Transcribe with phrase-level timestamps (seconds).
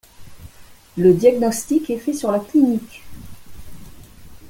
[0.97, 3.03] Le diagnostic est fait sur la clinique.